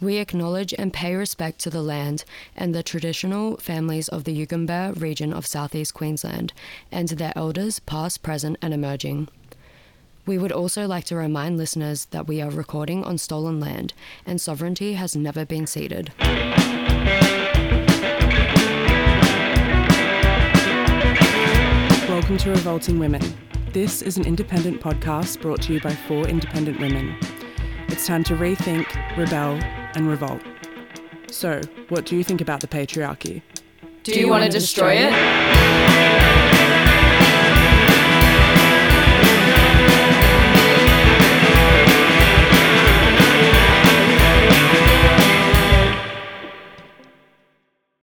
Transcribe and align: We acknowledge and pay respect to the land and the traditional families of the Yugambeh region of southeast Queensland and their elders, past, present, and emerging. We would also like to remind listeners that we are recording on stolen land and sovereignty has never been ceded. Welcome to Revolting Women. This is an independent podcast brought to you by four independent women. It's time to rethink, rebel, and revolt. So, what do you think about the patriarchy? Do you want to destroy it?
We 0.00 0.18
acknowledge 0.18 0.72
and 0.78 0.92
pay 0.92 1.16
respect 1.16 1.58
to 1.60 1.70
the 1.70 1.82
land 1.82 2.24
and 2.54 2.72
the 2.72 2.84
traditional 2.84 3.56
families 3.56 4.06
of 4.06 4.22
the 4.22 4.46
Yugambeh 4.46 5.00
region 5.00 5.32
of 5.32 5.44
southeast 5.44 5.92
Queensland 5.92 6.52
and 6.92 7.08
their 7.08 7.32
elders, 7.34 7.80
past, 7.80 8.22
present, 8.22 8.58
and 8.62 8.72
emerging. 8.72 9.26
We 10.24 10.38
would 10.38 10.52
also 10.52 10.86
like 10.86 11.02
to 11.06 11.16
remind 11.16 11.56
listeners 11.56 12.04
that 12.12 12.28
we 12.28 12.40
are 12.40 12.48
recording 12.48 13.02
on 13.02 13.18
stolen 13.18 13.58
land 13.58 13.92
and 14.24 14.40
sovereignty 14.40 14.92
has 14.92 15.16
never 15.16 15.44
been 15.44 15.66
ceded. 15.66 16.12
Welcome 22.08 22.36
to 22.38 22.50
Revolting 22.50 23.00
Women. 23.00 23.22
This 23.72 24.02
is 24.02 24.16
an 24.16 24.26
independent 24.26 24.80
podcast 24.80 25.40
brought 25.40 25.62
to 25.62 25.72
you 25.72 25.80
by 25.80 25.92
four 25.92 26.28
independent 26.28 26.78
women. 26.78 27.16
It's 27.88 28.06
time 28.06 28.22
to 28.24 28.36
rethink, 28.36 28.86
rebel, 29.16 29.58
and 29.94 30.08
revolt. 30.08 30.42
So, 31.30 31.60
what 31.88 32.06
do 32.06 32.16
you 32.16 32.24
think 32.24 32.40
about 32.40 32.60
the 32.60 32.68
patriarchy? 32.68 33.42
Do 34.02 34.18
you 34.18 34.28
want 34.28 34.44
to 34.44 34.50
destroy 34.50 34.94
it? 34.94 36.07